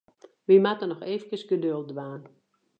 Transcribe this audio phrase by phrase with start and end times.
[0.47, 2.21] Wy moatte noch eefkes geduld dwaan.